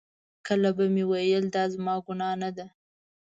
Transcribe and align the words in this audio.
کله 0.47 0.69
به 0.77 0.85
مې 0.93 1.03
ویل 1.11 1.45
دا 1.55 1.63
زما 1.73 1.95
ګناه 2.05 2.35
نه 2.41 2.49
ده. 2.57 2.65